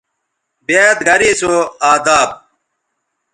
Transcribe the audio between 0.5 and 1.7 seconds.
بیاد گرے سو